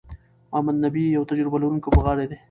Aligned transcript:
محمد 0.51 0.75
نبي 0.85 1.03
یو 1.15 1.23
تجربه 1.31 1.57
لرونکی 1.61 1.87
لوبغاړی 1.91 2.25
دئ. 2.29 2.37